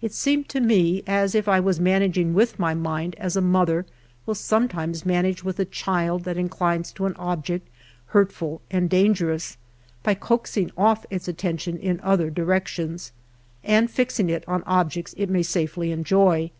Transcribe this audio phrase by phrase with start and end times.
[0.00, 3.84] It seemed to me as if I was managing with my mind as a mother
[4.24, 7.66] will sometimes manage with a child that inclines to an object
[8.14, 9.56] hurtful and dangerous,
[10.04, 13.10] by coaxing off its attention in other directions,
[13.64, 16.52] and fixing it on objects it may safely enjoy.